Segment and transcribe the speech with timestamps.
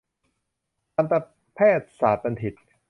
[0.93, 1.13] ทันต
[1.55, 2.53] แพทยศาสตรบัณฑิต